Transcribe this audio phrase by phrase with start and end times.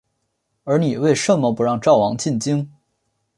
[0.63, 2.71] 而你为甚么不让赵王进京？